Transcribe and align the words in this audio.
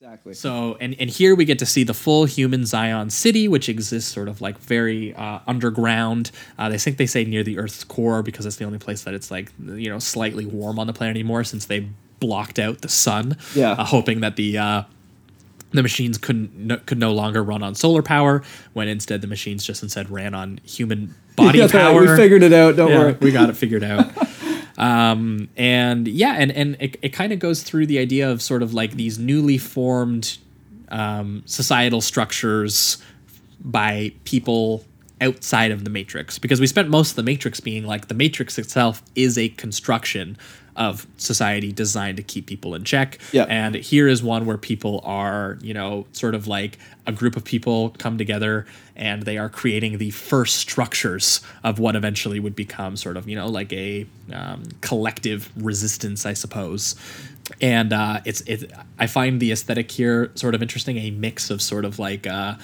Exactly. 0.00 0.32
So, 0.34 0.76
and, 0.80 0.94
and 1.00 1.10
here 1.10 1.34
we 1.34 1.44
get 1.44 1.58
to 1.58 1.66
see 1.66 1.82
the 1.82 1.92
full 1.94 2.24
human 2.24 2.64
Zion 2.64 3.10
city, 3.10 3.48
which 3.48 3.68
exists 3.68 4.12
sort 4.12 4.28
of 4.28 4.40
like 4.40 4.56
very 4.58 5.12
uh, 5.14 5.40
underground. 5.48 6.30
Uh, 6.56 6.68
they 6.68 6.78
think 6.78 6.98
they 6.98 7.06
say 7.06 7.24
near 7.24 7.42
the 7.42 7.58
Earth's 7.58 7.82
core 7.82 8.22
because 8.22 8.46
it's 8.46 8.56
the 8.56 8.64
only 8.64 8.78
place 8.78 9.02
that 9.02 9.14
it's 9.14 9.28
like, 9.32 9.50
you 9.66 9.88
know, 9.90 9.98
slightly 9.98 10.46
warm 10.46 10.78
on 10.78 10.86
the 10.86 10.92
planet 10.92 11.16
anymore 11.16 11.42
since 11.42 11.66
they 11.66 11.88
blocked 12.20 12.60
out 12.60 12.80
the 12.82 12.88
sun. 12.88 13.36
Yeah. 13.56 13.72
Uh, 13.72 13.84
hoping 13.84 14.20
that 14.20 14.36
the. 14.36 14.58
Uh, 14.58 14.82
the 15.70 15.82
machines 15.82 16.16
couldn't 16.16 16.56
no, 16.56 16.78
could 16.78 16.96
no 16.96 17.12
longer 17.12 17.42
run 17.44 17.62
on 17.62 17.74
solar 17.74 18.00
power 18.00 18.42
when 18.72 18.88
instead 18.88 19.20
the 19.20 19.26
machines 19.26 19.62
just 19.62 19.82
instead 19.82 20.08
ran 20.08 20.34
on 20.34 20.60
human 20.64 21.14
body 21.36 21.58
Yeah, 21.58 21.68
power. 21.68 22.00
we 22.00 22.16
figured 22.16 22.42
it 22.42 22.54
out. 22.54 22.74
Don't 22.76 22.88
Yeah, 22.90 22.98
worry. 23.00 23.12
we 23.20 23.30
got 23.32 23.50
it 23.50 23.52
figured 23.54 23.84
out. 23.84 24.06
um, 24.78 25.48
and 25.56 26.06
yeah, 26.06 26.34
and 26.38 26.50
and 26.52 26.76
it, 26.80 26.96
it 27.02 27.08
kind 27.10 27.32
of 27.32 27.40
goes 27.40 27.62
through 27.62 27.86
the 27.86 27.98
idea 27.98 28.30
of 28.30 28.40
sort 28.40 28.62
of 28.62 28.72
like 28.72 28.92
these 28.92 29.18
newly 29.18 29.58
formed 29.58 30.38
um, 30.88 31.42
societal 31.44 32.00
structures 32.00 32.98
by 33.60 34.12
people 34.24 34.84
outside 35.20 35.70
of 35.70 35.84
the 35.84 35.90
matrix 35.90 36.38
because 36.38 36.60
we 36.60 36.66
spent 36.66 36.88
most 36.88 37.10
of 37.10 37.16
the 37.16 37.22
matrix 37.22 37.60
being 37.60 37.84
like 37.84 38.08
the 38.08 38.14
matrix 38.14 38.58
itself 38.58 39.02
is 39.14 39.36
a 39.38 39.48
construction 39.50 40.36
of 40.76 41.08
society 41.16 41.72
designed 41.72 42.16
to 42.16 42.22
keep 42.22 42.46
people 42.46 42.72
in 42.74 42.84
check 42.84 43.18
Yeah. 43.32 43.46
and 43.48 43.74
here 43.74 44.06
is 44.06 44.22
one 44.22 44.46
where 44.46 44.56
people 44.58 45.00
are 45.04 45.58
you 45.60 45.74
know 45.74 46.06
sort 46.12 46.36
of 46.36 46.46
like 46.46 46.78
a 47.04 47.10
group 47.12 47.34
of 47.36 47.42
people 47.44 47.90
come 47.98 48.16
together 48.16 48.64
and 48.94 49.24
they 49.24 49.38
are 49.38 49.48
creating 49.48 49.98
the 49.98 50.10
first 50.10 50.54
structures 50.56 51.40
of 51.64 51.80
what 51.80 51.96
eventually 51.96 52.38
would 52.38 52.54
become 52.54 52.96
sort 52.96 53.16
of 53.16 53.28
you 53.28 53.34
know 53.34 53.48
like 53.48 53.72
a 53.72 54.06
um, 54.32 54.62
collective 54.80 55.50
resistance 55.56 56.24
i 56.24 56.32
suppose 56.32 56.94
and 57.60 57.92
uh, 57.92 58.20
it's 58.24 58.42
it 58.42 58.70
i 59.00 59.06
find 59.08 59.40
the 59.40 59.50
aesthetic 59.50 59.90
here 59.90 60.30
sort 60.36 60.54
of 60.54 60.62
interesting 60.62 60.96
a 60.98 61.10
mix 61.10 61.50
of 61.50 61.60
sort 61.60 61.84
of 61.84 61.98
like 61.98 62.24
uh, 62.26 62.54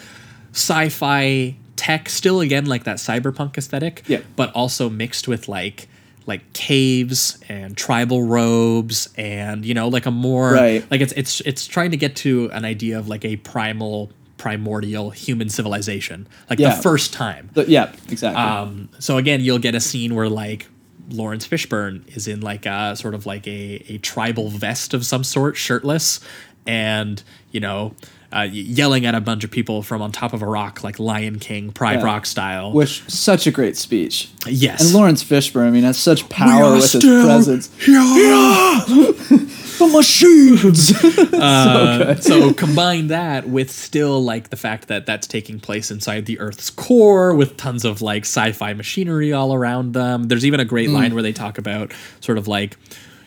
sci-fi 0.52 1.57
tech 1.77 2.09
still 2.09 2.41
again 2.41 2.67
like 2.67 2.85
that 2.85 2.97
cyberpunk 2.99 3.57
aesthetic 3.59 4.03
Yeah. 4.07 4.21
but 4.37 4.53
also 4.53 4.89
mixed 4.89 5.27
with 5.29 5.49
like 5.49 5.89
like 6.27 6.53
caves 6.55 7.39
and 7.49 7.77
tribal 7.77 8.23
robes 8.23 9.09
and 9.19 9.65
you 9.67 9.75
know 9.75 9.89
like 9.89 10.07
a 10.07 10.11
more 10.11 10.52
Right. 10.52 10.91
like 10.91 11.01
it's 11.01 11.13
it's 11.13 11.41
it's 11.43 11.67
trying 11.67 11.91
to 11.91 11.97
get 11.97 12.17
to 12.17 12.51
an 12.52 12.65
idea 12.65 12.99
of 12.99 13.09
like 13.09 13.25
a 13.25 13.37
primal 13.37 14.11
primordial 14.39 15.11
human 15.11 15.49
civilization 15.49 16.27
like 16.51 16.59
Yeah. 16.59 16.75
the 16.77 16.83
first 16.83 17.13
time 17.13 17.51
But 17.55 17.69
yeah, 17.69 17.93
exactly. 18.11 18.43
um, 18.43 18.89
so 18.99 19.17
again, 19.17 19.41
you'll 19.41 19.59
get 19.59 19.75
a 19.75 19.80
scene 19.80 20.15
where 20.15 20.29
like 20.29 20.67
Laurence 21.11 21.47
Fishburne 21.47 22.07
is 22.17 22.27
in 22.29 22.41
like 22.41 22.67
a 22.67 22.95
sort 22.97 23.15
of 23.15 23.27
like 23.27 23.47
a, 23.47 23.85
a 23.89 23.99
tribal 23.99 24.49
vest 24.51 24.93
of 24.95 25.05
some 25.07 25.23
sort, 25.25 25.57
shirtless, 25.57 26.21
and 26.67 27.23
you 27.52 27.61
know, 27.61 27.95
uh, 28.35 28.43
yelling 28.43 29.07
at 29.07 29.15
a 29.15 29.21
bunch 29.21 29.45
of 29.45 29.51
people 29.51 29.82
from 29.82 30.02
on 30.02 30.10
top 30.13 30.32
of 30.32 30.43
a 30.43 30.46
rock, 30.46 30.82
like 30.82 30.99
Lion 30.99 31.38
King, 31.38 31.71
Pride 31.73 32.01
Yeah. 32.01 32.04
Rock 32.07 32.27
style. 32.27 32.73
Which 32.73 33.02
such 33.09 33.46
a 33.46 33.51
great 33.51 33.77
speech. 33.77 34.29
yes, 34.46 34.80
And 34.82 34.93
Laurence 34.93 35.23
Fishburne, 35.23 35.66
I 35.66 35.71
mean, 35.71 35.85
has 35.85 35.96
such 35.99 36.29
power 36.29 36.73
with 36.74 36.90
his 36.93 37.02
presence. 37.05 37.71
here. 37.79 37.95
The 39.74 39.88
machines. 39.88 40.93
Uh, 41.35 42.15
so 42.21 42.52
combine 42.55 43.09
that 43.09 43.49
with 43.49 43.71
still 43.71 44.23
like 44.23 44.51
the 44.51 44.57
fact 44.57 44.88
that 44.88 45.05
that's 45.05 45.27
taking 45.27 45.59
place 45.60 45.90
inside 45.90 46.27
the 46.27 46.38
Earth's 46.38 46.71
core 46.71 47.35
with 47.35 47.57
tons 47.57 47.85
of 47.85 48.01
like 48.01 48.23
sci-fi 48.23 48.73
machinery 48.73 49.32
all 49.32 49.52
around 49.52 49.93
them. 49.93 50.24
There's 50.24 50.46
even 50.46 50.60
a 50.60 50.65
great 50.65 50.90
line 50.90 51.12
where 51.12 51.23
they 51.23 51.32
talk 51.32 51.59
about 51.59 51.93
sort 52.21 52.38
of 52.38 52.46
like 52.49 52.77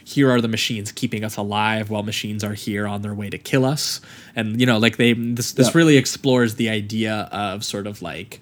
here 0.08 0.32
are 0.32 0.40
the 0.40 0.48
machines 0.48 0.94
keeping 0.94 1.26
us 1.26 1.36
alive 1.36 1.90
while 1.90 2.02
machines 2.02 2.42
are 2.42 2.54
here 2.54 2.88
on 2.88 3.02
their 3.02 3.14
way 3.14 3.30
to 3.30 3.38
kill 3.38 3.66
us. 3.66 4.00
And 4.38 4.58
you 4.58 4.66
know, 4.66 4.78
like 4.78 4.96
they 4.96 5.12
this 5.12 5.52
this 5.52 5.68
Yeah. 5.68 5.72
really 5.76 5.98
explores 5.98 6.56
the 6.56 6.70
idea 6.70 7.28
of 7.32 7.66
sort 7.66 7.88
of 7.88 8.02
like 8.02 8.40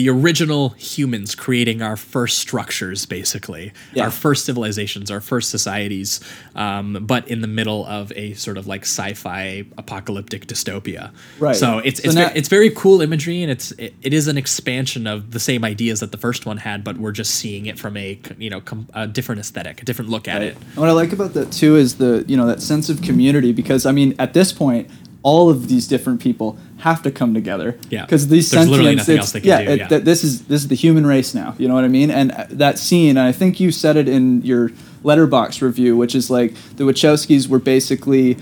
the 0.00 0.08
original 0.08 0.70
humans 0.78 1.34
creating 1.34 1.82
our 1.82 1.94
first 1.94 2.38
structures, 2.38 3.04
basically, 3.04 3.70
Yeah. 3.92 4.04
our 4.04 4.10
first 4.10 4.46
civilizations, 4.46 5.10
our 5.10 5.20
first 5.20 5.50
societies, 5.50 6.20
um, 6.56 7.04
but 7.06 7.28
in 7.28 7.42
the 7.42 7.46
middle 7.46 7.84
of 7.84 8.10
a 8.16 8.32
sort 8.32 8.56
of 8.56 8.66
like 8.66 8.84
sci-fi 8.84 9.66
apocalyptic 9.76 10.46
dystopia. 10.46 11.10
Right. 11.38 11.54
So 11.54 11.80
it's 11.80 12.00
So 12.02 12.06
it's, 12.06 12.14
now- 12.14 12.28
very, 12.28 12.38
it's 12.38 12.48
very 12.48 12.70
cool 12.70 13.02
imagery, 13.02 13.42
and 13.42 13.50
it's 13.52 13.72
it, 13.72 13.92
it 14.00 14.14
is 14.14 14.26
an 14.26 14.38
expansion 14.38 15.06
of 15.06 15.32
the 15.32 15.40
same 15.40 15.66
ideas 15.66 16.00
that 16.00 16.12
the 16.12 16.18
first 16.18 16.46
one 16.46 16.56
had, 16.56 16.82
but 16.82 16.96
we're 16.96 17.12
just 17.12 17.32
seeing 17.34 17.66
it 17.66 17.78
from 17.78 17.98
a 17.98 18.18
you 18.38 18.48
know 18.48 18.62
com- 18.62 18.88
a 18.94 19.06
different 19.06 19.38
aesthetic, 19.42 19.82
a 19.82 19.84
different 19.84 20.10
look 20.10 20.26
at 20.28 20.40
it. 20.40 20.56
And 20.56 20.76
what 20.76 20.88
I 20.88 20.92
like 20.92 21.12
about 21.12 21.34
that 21.34 21.52
too 21.52 21.76
is 21.76 21.96
the 21.96 22.24
you 22.26 22.38
know 22.38 22.46
that 22.46 22.62
sense 22.62 22.88
of 22.88 23.02
community 23.02 23.52
because 23.52 23.84
I 23.84 23.92
mean 23.92 24.14
at 24.18 24.32
this 24.32 24.50
point 24.50 24.88
all 25.22 25.50
of 25.50 25.68
these 25.68 25.86
different 25.86 26.20
people 26.20 26.56
have 26.78 27.02
to 27.02 27.10
come 27.10 27.34
together. 27.34 27.78
Yeah. 27.90 28.04
Because 28.06 28.28
these 28.28 28.50
There's 28.50 28.68
literally 28.68 28.94
nothing 28.96 29.14
it's- 29.16 29.24
else 29.26 29.32
they 29.32 29.40
can 29.40 29.48
yeah, 29.48 29.62
do, 29.64 29.70
it- 29.72 29.78
yeah. 29.80 29.88
that 29.88 30.04
this 30.04 30.24
is 30.24 30.42
this 30.44 30.62
is 30.62 30.68
the 30.68 30.74
human 30.76 31.06
race 31.06 31.34
now. 31.34 31.54
You 31.58 31.68
know 31.68 31.74
what 31.74 31.84
I 31.84 31.88
mean? 31.88 32.10
And 32.10 32.32
uh, 32.32 32.46
that 32.50 32.78
scene, 32.78 33.10
and 33.16 33.20
I 33.28 33.32
think 33.32 33.60
you 33.60 33.70
said 33.70 33.96
it 33.96 34.08
in 34.08 34.42
your 34.42 34.70
Letterboxd 35.04 35.62
review, 35.62 35.96
which 35.96 36.14
is 36.14 36.30
like 36.30 36.54
the 36.76 36.84
Wachowskis 36.84 37.48
were 37.48 37.58
basically 37.58 38.36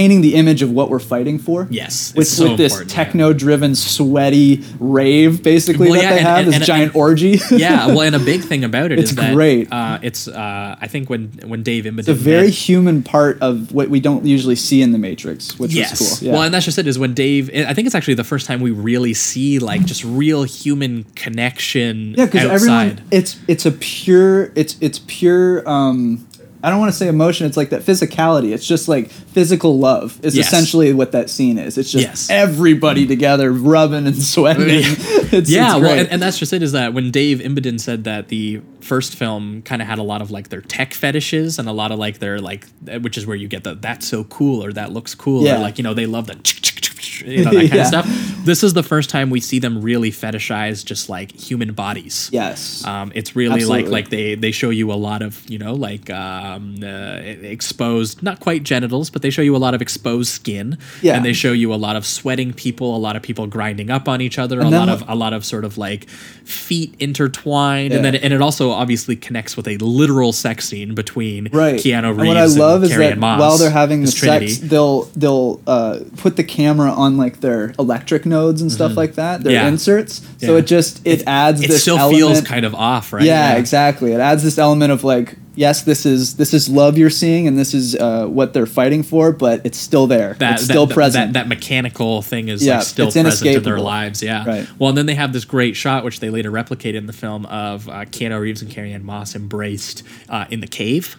painting 0.00 0.22
the 0.22 0.34
image 0.34 0.62
of 0.62 0.70
what 0.70 0.88
we're 0.88 0.98
fighting 0.98 1.38
for. 1.38 1.66
Yes, 1.68 2.14
With, 2.14 2.22
it's 2.26 2.30
so 2.34 2.48
with 2.48 2.56
this 2.56 2.82
techno-driven, 2.88 3.74
sweaty 3.74 4.64
rave, 4.78 5.42
basically 5.42 5.90
Well, 5.90 6.00
that 6.00 6.02
yeah, 6.02 6.10
they 6.12 6.18
and- 6.20 6.26
have 6.26 6.38
and- 6.38 6.48
this 6.48 6.54
and- 6.56 6.64
giant 6.64 6.96
orgy. 6.96 7.38
yeah, 7.50 7.86
well, 7.94 8.00
and 8.00 8.16
a 8.16 8.18
big 8.18 8.40
thing 8.40 8.64
about 8.64 8.92
it 8.92 8.98
is 8.98 9.10
It's 9.10 9.20
that 9.20 9.34
great. 9.34 9.70
Uh, 9.70 9.98
it's 10.00 10.26
uh, 10.26 10.76
I 10.80 10.86
think 10.86 11.10
when 11.10 11.28
when 11.44 11.62
Dave 11.62 11.84
Imbeden 11.84 11.98
It's 11.98 12.08
a 12.08 12.14
very 12.14 12.50
human 12.50 13.02
part 13.02 13.38
of 13.42 13.72
what 13.72 13.90
we 13.90 14.00
don't 14.00 14.24
usually 14.24 14.56
see 14.56 14.80
in 14.80 14.92
the 14.92 14.98
Matrix, 14.98 15.58
which 15.58 15.74
yes. 15.74 16.00
is 16.00 16.18
cool. 16.18 16.26
Yeah. 16.28 16.32
Well, 16.32 16.42
and 16.44 16.54
that's 16.54 16.64
just 16.64 16.78
it. 16.78 16.86
Is 16.86 16.98
when 16.98 17.12
Dave. 17.12 17.50
I 17.54 17.74
think 17.74 17.84
it's 17.84 17.94
actually 17.94 18.14
the 18.14 18.24
first 18.24 18.46
time 18.46 18.62
we 18.62 18.70
really 18.70 19.12
see 19.12 19.58
like 19.58 19.84
just 19.84 20.02
real 20.04 20.44
human 20.44 21.04
connection. 21.14 22.14
yeah, 22.16 22.24
because 22.24 22.48
everyone, 22.50 23.02
it's 23.10 23.38
it's 23.48 23.66
a 23.66 23.72
pure, 23.72 24.50
it's 24.54 24.76
it's 24.80 25.00
pure. 25.06 25.68
Um, 25.68 26.26
I 26.62 26.70
don't 26.70 26.78
want 26.78 26.92
to 26.92 26.96
say 26.98 27.08
emotion. 27.08 27.46
It's 27.46 27.56
like 27.56 27.70
that 27.70 27.82
physicality. 27.82 28.52
It's 28.52 28.66
just 28.66 28.86
like 28.88 29.10
physical 29.10 29.78
love 29.78 30.18
is 30.22 30.36
Yes. 30.36 30.48
essentially 30.48 30.92
what 30.92 31.12
that 31.12 31.30
scene 31.30 31.56
is. 31.58 31.78
It's 31.78 31.90
just 31.90 32.04
Yes. 32.04 32.28
everybody 32.30 33.06
together 33.06 33.50
rubbing 33.52 34.06
and 34.06 34.22
sweating. 34.22 34.66
it's, 34.68 35.50
yeah, 35.50 35.76
it's 35.76 35.82
well, 35.82 35.98
and, 35.98 36.08
and 36.08 36.20
that's 36.22 36.38
just 36.38 36.52
it. 36.52 36.62
Is 36.62 36.72
that 36.72 36.92
when 36.92 37.10
Dave 37.10 37.38
Imbeden 37.38 37.80
said 37.80 38.04
that 38.04 38.28
the 38.28 38.60
first 38.80 39.14
film 39.14 39.62
kind 39.62 39.80
of 39.80 39.88
had 39.88 39.98
a 39.98 40.02
lot 40.02 40.20
of 40.22 40.30
like 40.30 40.48
their 40.50 40.60
tech 40.60 40.92
fetishes 40.94 41.58
and 41.58 41.68
a 41.68 41.72
lot 41.72 41.92
of 41.92 41.98
like 41.98 42.18
their 42.18 42.38
like, 42.40 42.66
which 43.00 43.16
is 43.16 43.26
where 43.26 43.36
you 43.36 43.48
get 43.48 43.64
the 43.64 43.74
that's 43.74 44.06
so 44.06 44.24
cool 44.24 44.62
or 44.64 44.72
that 44.72 44.92
looks 44.92 45.14
cool 45.14 45.44
Yeah. 45.44 45.56
or 45.56 45.60
like 45.60 45.78
you 45.78 45.84
know 45.84 45.94
they 45.94 46.06
love 46.06 46.26
the 46.26 46.34
you 47.26 47.44
know 47.44 47.50
that 47.52 47.60
kind 47.60 47.72
Yeah. 47.74 47.80
of 47.82 47.86
stuff. 47.86 48.29
This 48.44 48.62
is 48.62 48.72
the 48.74 48.82
first 48.82 49.10
time 49.10 49.30
we 49.30 49.40
see 49.40 49.58
them 49.58 49.82
really 49.82 50.10
fetishize 50.10 50.84
just 50.84 51.08
like 51.08 51.32
human 51.32 51.72
bodies. 51.72 52.28
yes, 52.32 52.84
Um, 52.86 53.12
it's 53.14 53.36
really 53.36 53.64
like 53.64 53.84
Absolutely. 53.84 53.90
like 53.92 54.08
they 54.10 54.34
they 54.34 54.50
show 54.50 54.70
you 54.70 54.92
a 54.92 54.94
lot 54.94 55.22
of 55.22 55.48
you 55.48 55.58
know 55.58 55.74
like 55.74 56.08
um, 56.10 56.76
uh, 56.82 57.18
exposed 57.22 58.22
not 58.22 58.40
quite 58.40 58.62
genitals 58.62 59.10
but 59.10 59.22
they 59.22 59.30
show 59.30 59.42
you 59.42 59.54
a 59.56 59.58
lot 59.58 59.74
of 59.74 59.82
exposed 59.82 60.30
skin 60.32 60.78
Yeah. 61.02 61.16
and 61.16 61.24
they 61.24 61.32
show 61.32 61.52
you 61.52 61.72
a 61.74 61.76
lot 61.76 61.96
of 61.96 62.06
sweating 62.06 62.52
people 62.52 62.96
a 62.96 62.98
lot 62.98 63.16
of 63.16 63.22
people 63.22 63.46
grinding 63.46 63.90
up 63.90 64.08
on 64.08 64.20
each 64.20 64.38
other 64.38 64.60
a 64.60 64.68
lot 64.68 64.88
of 64.88 65.02
a 65.08 65.14
lot 65.14 65.32
of 65.32 65.44
sort 65.44 65.64
of 65.64 65.76
like 65.78 66.08
feet 66.44 66.94
intertwined 66.98 67.92
and 67.92 68.04
then 68.04 68.14
and 68.14 68.32
it 68.32 68.40
also 68.40 68.70
obviously 68.70 69.16
connects 69.16 69.56
with 69.56 69.66
a 69.68 69.76
literal 69.78 70.32
sex 70.32 70.68
scene 70.68 70.94
between 70.94 71.48
right. 71.52 71.76
Keanu 71.76 72.08
Reeves 72.10 72.18
and 72.18 72.28
what 72.28 72.36
I 72.36 72.44
love 72.46 72.84
is 72.84 72.90
Carrie 72.90 73.08
that 73.08 73.18
Moss 73.18 73.40
while 73.40 73.58
they're 73.58 73.70
having 73.70 74.02
the 74.02 74.10
Trinity. 74.12 74.48
sex, 74.48 74.68
they'll 74.68 75.02
they'll 75.16 75.60
uh, 75.66 76.00
put 76.16 76.36
the 76.36 76.44
camera 76.44 76.90
on 76.90 77.16
like 77.16 77.40
their 77.40 77.72
electric 77.78 78.26
nodes 78.30 78.62
and 78.62 78.72
stuff 78.72 78.96
like 78.96 79.16
that. 79.16 79.42
Their 79.42 79.52
Mm-hmm. 79.52 79.64
Yeah. 79.64 79.68
inserts. 79.68 80.22
So 80.38 80.52
Yeah. 80.54 80.58
it 80.60 80.66
just 80.66 81.06
it, 81.06 81.22
adds 81.26 81.60
it 81.62 81.68
this 81.68 81.82
still 81.82 81.98
element. 81.98 82.18
feels 82.18 82.40
kind 82.40 82.64
of 82.64 82.74
off 82.74 83.12
right 83.12 83.22
yeah, 83.24 83.56
exactly. 83.56 84.12
It 84.12 84.20
adds 84.20 84.42
this 84.42 84.56
element 84.56 84.90
of 84.92 85.04
like, 85.04 85.36
yes, 85.54 85.82
this 85.82 86.06
is 86.06 86.36
this 86.36 86.54
is 86.54 86.68
love 86.70 86.96
you're 86.96 87.10
seeing, 87.10 87.46
and 87.46 87.58
this 87.58 87.74
is 87.74 87.94
uh, 87.96 88.26
what 88.26 88.54
they're 88.54 88.64
fighting 88.66 89.02
for, 89.02 89.32
but 89.32 89.60
it's 89.66 89.76
still 89.78 90.06
there. 90.06 90.34
that 90.38 90.54
it's 90.54 90.64
still 90.64 90.86
that, 90.86 90.94
present. 90.94 91.32
That, 91.34 91.40
that 91.40 91.48
mechanical 91.48 92.22
thing 92.22 92.48
is 92.48 92.64
Yeah, 92.64 92.78
like 92.78 92.86
still 92.86 93.08
it's 93.08 93.16
present 93.16 93.56
in 93.56 93.62
their 93.64 93.78
lives. 93.80 94.22
Yeah. 94.22 94.46
Right. 94.46 94.66
Well, 94.78 94.88
and 94.90 94.96
then 94.98 95.06
they 95.06 95.16
have 95.16 95.32
this 95.32 95.44
great 95.44 95.76
shot, 95.76 96.04
which 96.04 96.20
they 96.20 96.30
later 96.30 96.50
replicate 96.50 96.94
in 96.94 97.06
the 97.06 97.12
film 97.12 97.44
of 97.46 97.88
uh, 97.88 98.04
Keanu 98.06 98.40
Reeves 98.40 98.62
and 98.62 98.70
Carrie-Anne 98.70 99.04
Moss 99.04 99.34
embraced 99.34 100.02
uh, 100.28 100.46
in 100.50 100.60
the 100.60 100.68
cave. 100.68 101.16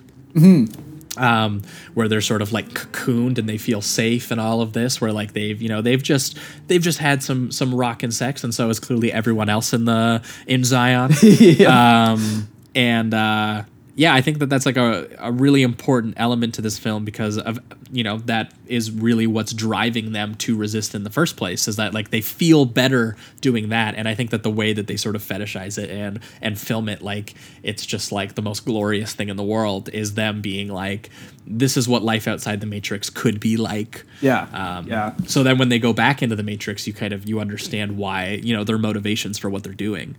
Um, 1.17 1.63
where 1.93 2.07
they're 2.07 2.21
sort 2.21 2.41
of 2.41 2.53
like 2.53 2.69
cocooned 2.69 3.37
and 3.37 3.49
they 3.49 3.57
feel 3.57 3.81
safe 3.81 4.31
and 4.31 4.39
all 4.39 4.61
of 4.61 4.71
this, 4.71 5.01
where 5.01 5.11
like 5.11 5.33
they've 5.33 5.61
you 5.61 5.67
know 5.67 5.81
they've 5.81 6.01
just 6.01 6.37
they've 6.67 6.81
just 6.81 6.99
had 6.99 7.21
some 7.21 7.51
some 7.51 7.75
rock 7.75 8.01
and 8.01 8.13
sex, 8.13 8.43
and 8.45 8.53
so 8.53 8.69
is 8.69 8.79
clearly 8.79 9.11
everyone 9.11 9.49
else 9.49 9.73
in 9.73 9.85
the 9.85 10.23
in 10.47 10.63
Zion. 10.63 11.11
Um, 11.67 12.47
and 12.73 13.13
uh, 13.13 13.63
yeah, 13.95 14.13
I 14.13 14.21
think 14.21 14.39
that 14.39 14.49
that's 14.49 14.65
like 14.65 14.77
a, 14.77 15.07
a 15.19 15.31
really 15.31 15.63
important 15.63 16.13
element 16.17 16.53
to 16.55 16.61
this 16.61 16.77
film 16.79 17.03
because 17.05 17.37
of 17.37 17.59
you 17.91 18.03
know 18.03 18.19
that 18.19 18.53
is 18.67 18.89
really 18.89 19.27
what's 19.27 19.51
driving 19.53 20.13
them 20.13 20.35
to 20.35 20.55
resist 20.55 20.95
in 20.95 21.03
the 21.03 21.09
first 21.09 21.35
place 21.35 21.67
is 21.67 21.75
that 21.75 21.93
like 21.93 22.09
they 22.09 22.21
feel 22.21 22.63
better 22.63 23.17
doing 23.41 23.67
that 23.69 23.95
and 23.95 24.07
I 24.07 24.15
think 24.15 24.29
that 24.29 24.43
the 24.43 24.49
way 24.49 24.71
that 24.71 24.87
they 24.87 24.95
sort 24.95 25.17
of 25.17 25.21
fetishize 25.21 25.77
it 25.77 25.89
and 25.89 26.21
and 26.41 26.57
film 26.57 26.87
it 26.87 27.01
like 27.01 27.33
it's 27.63 27.85
just 27.85 28.13
like 28.13 28.35
the 28.35 28.41
most 28.41 28.65
glorious 28.65 29.13
thing 29.13 29.27
in 29.27 29.35
the 29.35 29.43
world 29.43 29.89
is 29.89 30.13
them 30.13 30.39
being 30.41 30.69
like 30.69 31.09
this 31.45 31.75
is 31.75 31.89
what 31.89 32.01
life 32.01 32.29
outside 32.29 32.61
the 32.61 32.65
matrix 32.67 33.09
could 33.09 33.41
be 33.41 33.57
like 33.57 34.05
Yeah. 34.21 34.47
um, 34.53 34.87
yeah. 34.87 35.13
so 35.25 35.43
then 35.43 35.57
when 35.57 35.67
they 35.67 35.79
go 35.79 35.91
back 35.91 36.21
into 36.23 36.37
the 36.37 36.43
matrix 36.43 36.87
you 36.87 36.93
kind 36.93 37.11
of 37.11 37.27
you 37.27 37.41
understand 37.41 37.97
why 37.97 38.39
you 38.41 38.55
know 38.55 38.63
their 38.63 38.77
motivations 38.77 39.37
for 39.37 39.49
what 39.49 39.63
they're 39.63 39.73
doing 39.73 40.15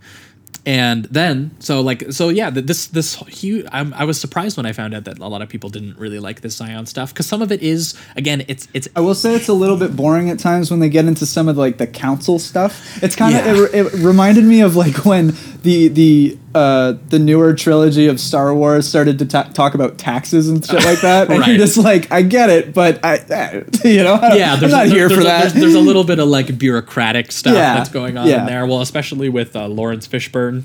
and 0.65 1.05
then 1.05 1.51
so 1.59 1.81
like 1.81 2.11
so 2.11 2.29
yeah 2.29 2.49
this 2.49 2.87
this 2.87 3.15
huge 3.27 3.65
I'm, 3.71 3.93
i 3.95 4.05
was 4.05 4.19
surprised 4.19 4.55
when 4.57 4.65
i 4.65 4.71
found 4.71 4.93
out 4.93 5.03
that 5.05 5.19
a 5.19 5.27
lot 5.27 5.41
of 5.41 5.49
people 5.49 5.69
didn't 5.69 5.97
really 5.97 6.19
like 6.19 6.41
this 6.41 6.55
zion 6.55 6.85
stuff 6.85 7.13
because 7.13 7.25
some 7.25 7.41
of 7.41 7.51
it 7.51 7.61
is 7.61 7.93
again 8.15 8.45
it's 8.47 8.67
it's 8.73 8.87
I 8.95 9.01
will 9.01 9.15
say 9.15 9.35
it's 9.35 9.47
a 9.49 9.53
little 9.53 9.77
bit 9.77 9.95
boring 9.95 10.29
at 10.29 10.39
times 10.39 10.69
when 10.71 10.79
they 10.79 10.89
get 10.89 11.05
into 11.05 11.25
some 11.25 11.47
of 11.49 11.57
like 11.57 11.77
the 11.77 11.87
council 11.87 12.39
stuff. 12.39 13.01
It's 13.03 13.15
kind 13.15 13.35
of 13.35 13.45
Yeah. 13.45 13.79
it, 13.79 13.93
it 13.93 13.93
reminded 14.03 14.43
me 14.45 14.61
of 14.61 14.75
like 14.75 15.05
when 15.05 15.33
the 15.63 15.87
the 15.89 16.37
uh, 16.55 16.93
the 17.09 17.19
newer 17.19 17.53
trilogy 17.53 18.07
of 18.07 18.19
Star 18.19 18.53
Wars 18.53 18.87
started 18.87 19.19
to 19.19 19.25
ta- 19.25 19.49
talk 19.53 19.73
about 19.73 19.97
taxes 19.97 20.49
and 20.49 20.65
shit 20.65 20.83
like 20.85 21.01
that, 21.01 21.29
and 21.31 21.45
you're 21.45 21.57
just 21.57 21.77
like, 21.77 22.11
I 22.11 22.21
get 22.21 22.49
it, 22.49 22.73
but 22.73 23.03
I, 23.03 23.15
I 23.29 23.63
you 23.87 24.03
know, 24.03 24.13
I 24.15 24.35
yeah 24.35 24.53
I'm 24.53 24.59
there's 24.59 24.71
not 24.71 24.85
a, 24.85 24.89
here 24.89 25.09
for 25.09 25.21
a, 25.21 25.23
that. 25.23 25.41
There's, 25.41 25.53
there's 25.53 25.75
a 25.75 25.79
little 25.79 26.03
bit 26.03 26.19
of 26.19 26.27
like 26.27 26.57
bureaucratic 26.63 27.31
stuff 27.31 27.55
Yeah, 27.55 27.75
that's 27.75 27.89
going 27.89 28.17
on 28.17 28.27
yeah. 28.27 28.41
in 28.41 28.45
there 28.45 28.65
well 28.65 28.81
especially 28.81 29.29
with 29.29 29.55
uh, 29.55 29.67
laurence 29.67 30.07
fishburne 30.07 30.63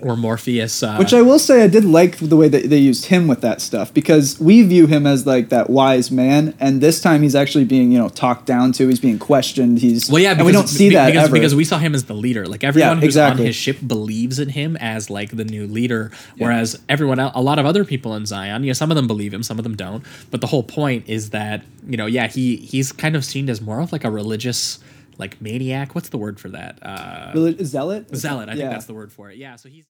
or 0.00 0.16
morpheus 0.16 0.82
uh, 0.82 0.96
Which 0.96 1.12
I 1.12 1.22
will 1.22 1.38
say, 1.38 1.62
I 1.62 1.66
did 1.66 1.84
like 1.84 2.18
the 2.18 2.36
way 2.36 2.48
that 2.48 2.70
they 2.70 2.78
used 2.78 3.06
him 3.06 3.26
with 3.26 3.40
that 3.40 3.60
stuff 3.60 3.92
because 3.92 4.38
we 4.38 4.62
view 4.62 4.86
him 4.86 5.06
as 5.06 5.26
like 5.26 5.48
that 5.48 5.70
wise 5.70 6.10
man, 6.10 6.54
and 6.60 6.80
this 6.80 7.00
time 7.00 7.22
he's 7.22 7.34
actually 7.34 7.64
being 7.64 7.90
you 7.92 7.98
know 7.98 8.08
talked 8.08 8.46
down 8.46 8.72
to. 8.72 8.88
He's 8.88 9.00
being 9.00 9.18
questioned. 9.18 9.78
He's 9.78 10.10
Well, 10.10 10.22
yeah, 10.22 10.32
and 10.32 10.46
we 10.46 10.52
don't 10.52 10.68
see 10.68 10.90
be- 10.90 10.94
that 10.94 11.06
because, 11.06 11.24
ever. 11.24 11.32
because 11.32 11.54
we 11.54 11.64
saw 11.64 11.78
him 11.78 11.94
as 11.94 12.04
the 12.04 12.14
leader. 12.14 12.46
Like 12.46 12.64
everyone 12.64 12.98
who's 12.98 13.06
exactly. 13.06 13.42
on 13.42 13.46
his 13.46 13.56
ship 13.56 13.78
believes 13.86 14.38
in 14.38 14.50
him 14.50 14.76
as 14.76 15.10
like 15.10 15.36
the 15.36 15.44
new 15.44 15.66
leader, 15.66 16.12
whereas 16.36 16.78
everyone, 16.88 17.18
else, 17.18 17.32
a 17.34 17.42
lot 17.42 17.58
of 17.58 17.66
other 17.66 17.84
people 17.84 18.14
in 18.14 18.26
Zion, 18.26 18.62
you 18.62 18.68
know, 18.68 18.74
some 18.74 18.90
of 18.90 18.96
them 18.96 19.06
believe 19.06 19.34
him, 19.34 19.42
some 19.42 19.58
of 19.58 19.64
them 19.64 19.76
don't. 19.76 20.04
But 20.30 20.40
the 20.40 20.46
whole 20.46 20.62
point 20.62 21.08
is 21.08 21.30
that 21.30 21.64
you 21.86 21.96
know, 21.96 22.06
yeah, 22.06 22.28
he 22.28 22.56
he's 22.56 22.92
kind 22.92 23.16
of 23.16 23.24
seen 23.24 23.48
as 23.50 23.60
more 23.60 23.80
of 23.80 23.92
like 23.92 24.04
a 24.04 24.10
religious 24.10 24.78
like 25.18 25.40
maniac. 25.40 25.94
What's 25.94 26.08
the 26.08 26.18
word 26.18 26.40
for 26.40 26.48
that? 26.50 26.78
Uh, 26.82 27.32
zealot. 27.64 28.14
zealot. 28.16 28.48
I 28.48 28.52
Yeah. 28.52 28.58
think 28.58 28.70
that's 28.70 28.86
the 28.86 28.94
word 28.94 29.12
for 29.12 29.30
it. 29.30 29.36
Yeah. 29.36 29.56
So 29.56 29.68
he's. 29.68 29.84